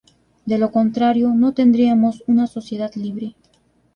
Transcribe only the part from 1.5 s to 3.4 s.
tendríamos una sociedad libre.